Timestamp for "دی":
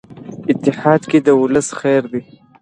2.11-2.23